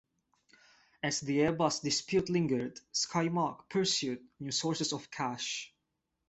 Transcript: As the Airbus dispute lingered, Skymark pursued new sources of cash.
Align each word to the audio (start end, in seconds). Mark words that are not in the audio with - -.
As 1.03 1.19
the 1.21 1.37
Airbus 1.37 1.83
dispute 1.83 2.27
lingered, 2.27 2.79
Skymark 2.91 3.69
pursued 3.69 4.25
new 4.39 4.49
sources 4.49 4.93
of 4.93 5.11
cash. 5.11 5.75